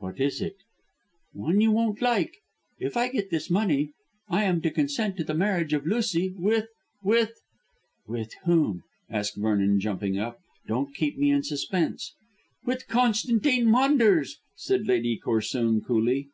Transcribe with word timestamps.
"What 0.00 0.20
is 0.20 0.42
it?" 0.42 0.56
"One 1.32 1.62
you 1.62 1.70
won't 1.72 2.02
like. 2.02 2.42
If 2.78 2.94
I 2.94 3.08
get 3.08 3.30
this 3.30 3.48
money 3.48 3.94
I 4.28 4.44
am 4.44 4.60
to 4.60 4.70
consent 4.70 5.16
to 5.16 5.24
the 5.24 5.32
marriage 5.32 5.72
of 5.72 5.86
Lucy 5.86 6.34
with 6.36 6.66
with" 7.02 7.40
"With 8.06 8.34
whom?" 8.44 8.82
asked 9.08 9.38
Vernon 9.38 9.80
jumping 9.80 10.18
up. 10.18 10.38
"Don't 10.68 10.94
keep 10.94 11.16
me 11.16 11.30
in 11.30 11.42
suspense." 11.42 12.12
"With 12.66 12.86
Constantine 12.86 13.64
Maunders," 13.64 14.40
said 14.56 14.86
Lady 14.86 15.18
Corsoon 15.18 15.80
coolly. 15.80 16.28